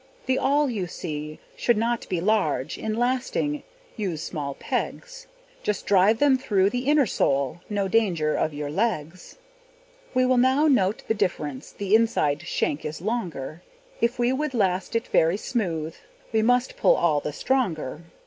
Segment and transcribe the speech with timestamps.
[0.25, 3.61] The awl, you see, should not be large; In lasting
[3.95, 5.27] use small pegs;
[5.61, 9.37] Just drive them through the inner sole, No danger of your legs.
[10.15, 13.61] We will now note the difference: The inside shank is longer;
[14.01, 15.93] If we would last it very smooth,
[16.33, 18.01] We must pull all the stronger.